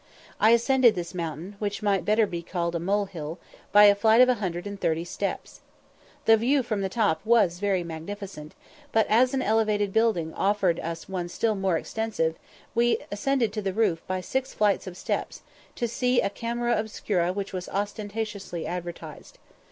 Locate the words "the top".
6.81-7.21